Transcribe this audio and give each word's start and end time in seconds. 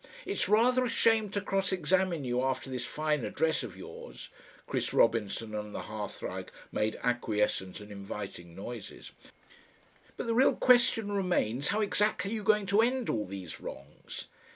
It's 0.25 0.49
rather 0.49 0.83
a 0.83 0.89
shame 0.89 1.29
to 1.29 1.41
cross 1.41 1.71
examine 1.71 2.23
you 2.23 2.41
after 2.41 2.71
this 2.71 2.85
fine 2.85 3.23
address 3.23 3.61
of 3.61 3.77
yours" 3.77 4.29
Chris 4.65 4.95
Robinson 4.95 5.53
on 5.53 5.73
the 5.73 5.81
hearthrug 5.83 6.49
made 6.71 6.95
acquiescent 7.03 7.79
and 7.79 7.91
inviting 7.91 8.55
noises 8.55 9.11
"but 10.17 10.25
the 10.25 10.33
real 10.33 10.55
question 10.55 11.11
remains 11.11 11.67
how 11.67 11.81
exactly 11.81 12.31
are 12.31 12.33
you 12.33 12.41
going 12.41 12.65
to 12.65 12.81
end 12.81 13.09
all 13.11 13.27
these 13.27 13.61
wrongs? 13.61 14.25